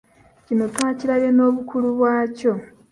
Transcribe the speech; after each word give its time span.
Kino 0.45 0.63
twakirabye 0.73 1.29
n'obukulu 1.33 1.87
bwakyo 1.95 2.51